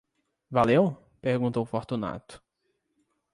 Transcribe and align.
Valeu? 0.49 0.97
perguntou 1.21 1.63
Fortunato. 1.63 2.41